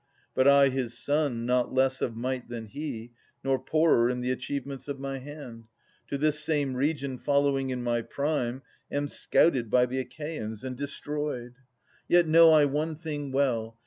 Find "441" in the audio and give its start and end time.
12.09-12.09